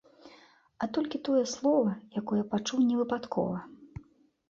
А 0.85 0.87
толькі 0.99 1.19
тое 1.27 1.43
слова, 1.53 1.93
якое 2.25 2.43
пачуў 2.57 2.79
невыпадкова. 2.89 3.57